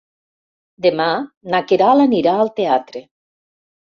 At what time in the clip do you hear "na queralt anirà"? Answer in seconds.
1.55-2.35